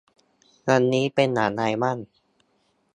[0.67, 1.97] วันนี้เป็นอย่างไรบ้าง